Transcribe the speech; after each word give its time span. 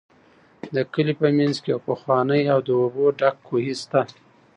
د 0.75 0.77
کلي 0.93 1.13
په 1.21 1.27
منځ 1.37 1.55
کې 1.63 1.69
یو 1.73 1.79
پخوانی 1.89 2.41
او 2.53 2.59
د 2.67 2.69
اوبو 2.81 3.05
ډک 3.19 3.35
کوهی 3.47 3.73
شته. 3.81 4.01